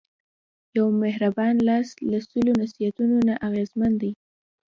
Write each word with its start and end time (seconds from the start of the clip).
یو 0.77 0.87
مهربان 1.03 1.55
لاس 1.67 1.87
له 2.09 2.19
سلو 2.29 2.51
نصیحتونو 2.61 3.17
نه 3.27 3.33
اغېزمن 3.47 3.91
دی. 4.01 4.11